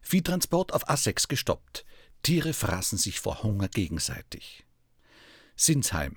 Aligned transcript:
Viehtransport 0.00 0.72
auf 0.72 0.88
A6 0.88 1.28
gestoppt. 1.28 1.84
Tiere 2.22 2.52
fraßen 2.52 2.98
sich 2.98 3.20
vor 3.20 3.42
Hunger 3.42 3.68
gegenseitig. 3.68 4.64
Sinsheim. 5.56 6.16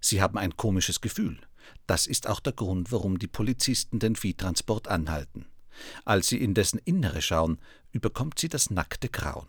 Sie 0.00 0.20
haben 0.20 0.38
ein 0.38 0.56
komisches 0.56 1.00
Gefühl. 1.00 1.40
Das 1.86 2.06
ist 2.06 2.28
auch 2.28 2.40
der 2.40 2.52
Grund, 2.52 2.92
warum 2.92 3.18
die 3.18 3.26
Polizisten 3.26 3.98
den 3.98 4.16
Viehtransport 4.16 4.88
anhalten. 4.88 5.46
Als 6.04 6.28
sie 6.28 6.38
in 6.38 6.54
dessen 6.54 6.78
Innere 6.78 7.22
schauen, 7.22 7.58
überkommt 7.92 8.38
sie 8.38 8.48
das 8.48 8.70
nackte 8.70 9.08
Grauen. 9.08 9.48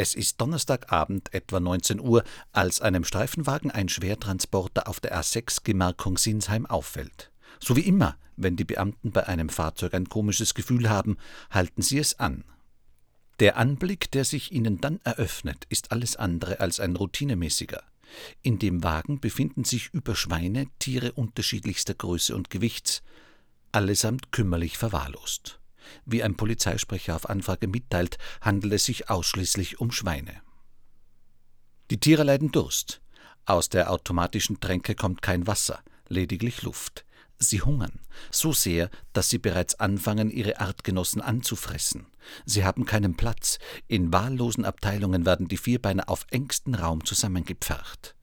Es 0.00 0.14
ist 0.14 0.40
Donnerstagabend 0.40 1.34
etwa 1.34 1.60
19 1.60 2.00
Uhr, 2.00 2.24
als 2.52 2.80
einem 2.80 3.04
Streifenwagen 3.04 3.70
ein 3.70 3.90
Schwertransporter 3.90 4.88
auf 4.88 4.98
der 4.98 5.14
A6 5.20 5.62
Gemarkung 5.62 6.16
Sinsheim 6.16 6.64
auffällt. 6.64 7.30
So 7.58 7.76
wie 7.76 7.82
immer, 7.82 8.16
wenn 8.34 8.56
die 8.56 8.64
Beamten 8.64 9.10
bei 9.10 9.26
einem 9.26 9.50
Fahrzeug 9.50 9.92
ein 9.92 10.08
komisches 10.08 10.54
Gefühl 10.54 10.88
haben, 10.88 11.18
halten 11.50 11.82
sie 11.82 11.98
es 11.98 12.18
an. 12.18 12.44
Der 13.40 13.58
Anblick, 13.58 14.10
der 14.10 14.24
sich 14.24 14.52
ihnen 14.52 14.80
dann 14.80 15.00
eröffnet, 15.04 15.66
ist 15.68 15.92
alles 15.92 16.16
andere 16.16 16.60
als 16.60 16.80
ein 16.80 16.96
routinemäßiger. 16.96 17.82
In 18.40 18.58
dem 18.58 18.82
Wagen 18.82 19.20
befinden 19.20 19.64
sich 19.64 19.90
über 19.92 20.16
Schweine 20.16 20.64
Tiere 20.78 21.12
unterschiedlichster 21.12 21.92
Größe 21.92 22.34
und 22.34 22.48
Gewichts, 22.48 23.02
allesamt 23.70 24.32
kümmerlich 24.32 24.78
verwahrlost. 24.78 25.59
Wie 26.04 26.22
ein 26.22 26.36
Polizeisprecher 26.36 27.16
auf 27.16 27.28
Anfrage 27.28 27.68
mitteilt, 27.68 28.18
handelt 28.40 28.72
es 28.72 28.84
sich 28.84 29.10
ausschließlich 29.10 29.80
um 29.80 29.92
Schweine. 29.92 30.42
Die 31.90 31.98
Tiere 31.98 32.22
leiden 32.22 32.52
Durst. 32.52 33.00
Aus 33.46 33.68
der 33.68 33.90
automatischen 33.90 34.60
Tränke 34.60 34.94
kommt 34.94 35.22
kein 35.22 35.46
Wasser, 35.46 35.80
lediglich 36.08 36.62
Luft. 36.62 37.04
Sie 37.42 37.62
hungern, 37.62 38.00
so 38.30 38.52
sehr, 38.52 38.90
dass 39.14 39.30
sie 39.30 39.38
bereits 39.38 39.80
anfangen, 39.80 40.30
ihre 40.30 40.60
Artgenossen 40.60 41.22
anzufressen. 41.22 42.06
Sie 42.44 42.64
haben 42.64 42.84
keinen 42.84 43.16
Platz. 43.16 43.58
In 43.88 44.12
wahllosen 44.12 44.66
Abteilungen 44.66 45.24
werden 45.24 45.48
die 45.48 45.56
Vierbeiner 45.56 46.10
auf 46.10 46.26
engstem 46.30 46.74
Raum 46.74 47.04
zusammengepfercht. 47.04 48.14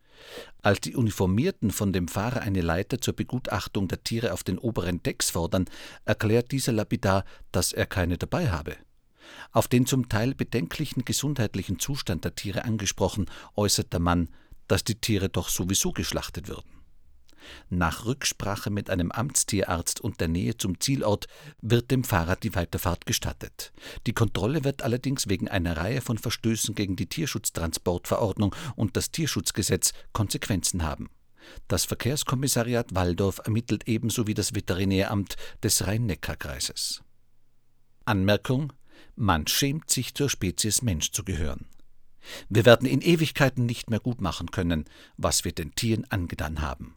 Als 0.62 0.82
die 0.82 0.96
Uniformierten 0.96 1.72
von 1.72 1.94
dem 1.94 2.08
Fahrer 2.08 2.42
eine 2.42 2.62
Leiter 2.62 3.00
zur 3.00 3.16
Begutachtung 3.16 3.88
der 3.88 4.04
Tiere 4.04 4.34
auf 4.34 4.44
den 4.44 4.58
oberen 4.58 5.04
Decks 5.04 5.30
fordern, 5.30 5.66
erklärt 6.06 6.52
dieser 6.52 6.72
lapidar, 6.72 7.26
dass 7.52 7.74
er 7.74 7.86
keine 7.86 8.18
dabei 8.18 8.50
habe. 8.50 8.76
Auf 9.52 9.68
den 9.68 9.86
zum 9.86 10.10
Teil 10.10 10.34
bedenklichen 10.34 11.06
gesundheitlichen 11.06 11.80
Zustand 11.80 12.26
der 12.26 12.36
Tiere 12.36 12.66
angesprochen, 12.66 13.30
äußert 13.56 13.94
der 13.94 14.00
Mann, 14.00 14.30
dass 14.68 14.84
die 14.84 14.96
Tiere 14.96 15.30
doch 15.30 15.50
sowieso 15.50 15.92
geschlachtet 15.92 16.48
würden. 16.48 16.77
Nach 17.70 18.06
Rücksprache 18.06 18.70
mit 18.70 18.90
einem 18.90 19.12
Amtstierarzt 19.12 20.02
und 20.02 20.20
der 20.20 20.28
Nähe 20.28 20.58
zum 20.58 20.80
Zielort 20.80 21.28
wird 21.62 21.92
dem 21.92 22.04
Fahrer 22.04 22.36
die 22.36 22.56
Weiterfahrt 22.56 23.06
gestattet. 23.06 23.72
Die 24.06 24.14
Kontrolle 24.14 24.64
wird 24.64 24.82
allerdings 24.82 25.28
wegen 25.28 25.48
einer 25.48 25.78
Reihe 25.78 26.02
von 26.02 26.18
Verstößen 26.18 26.76
gegen 26.76 26.96
die 26.96 27.08
Tierschutztransportverordnung 27.08 28.56
und 28.76 28.98
das 28.98 29.12
Tierschutzgesetz 29.12 29.94
Konsequenzen 30.14 30.84
haben. 30.84 31.10
Das 31.68 31.86
Verkehrskommissariat 31.86 32.94
Waldorf 32.94 33.40
ermittelt 33.44 33.88
ebenso 33.88 34.28
wie 34.28 34.34
das 34.34 34.54
Veterinäramt 34.54 35.36
des 35.64 35.88
Rhein-Neckar-Kreises. 35.88 37.04
Anmerkung: 38.06 38.74
Man 39.16 39.48
schämt 39.48 39.90
sich 39.90 40.14
zur 40.14 40.30
Spezies 40.30 40.82
Mensch 40.82 41.12
zu 41.12 41.24
gehören. 41.24 41.68
Wir 42.50 42.66
werden 42.66 42.88
in 42.88 43.02
Ewigkeiten 43.02 43.66
nicht 43.66 43.90
mehr 43.90 44.00
gut 44.00 44.22
machen 44.22 44.52
können, 44.52 44.86
was 45.16 45.46
wir 45.46 45.54
den 45.54 45.74
Tieren 45.76 46.06
angetan 46.10 46.62
haben. 46.62 46.97